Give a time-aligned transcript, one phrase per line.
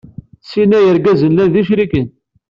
[0.49, 2.07] Sin-a yergazen llan d icriken.